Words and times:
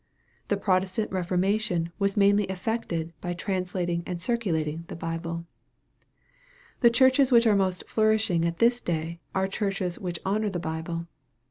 The 0.47 0.57
Protestant 0.57 1.11
Keformation 1.11 1.91
was 1.99 2.17
mainly 2.17 2.45
effected 2.45 3.13
by 3.21 3.35
translating 3.35 4.01
and 4.07 4.19
circulating 4.19 4.83
the 4.87 4.95
Bible. 4.95 5.45
The 6.79 6.89
churches 6.89 7.31
which 7.31 7.45
are 7.45 7.55
most 7.55 7.83
flourishing 7.87 8.43
at 8.43 8.57
this 8.57 8.81
day, 8.81 9.19
are 9.35 9.47
churches 9.47 9.99
which 9.99 10.17
honor 10.25 10.49
the 10.49 10.57
Bible. 10.59 11.05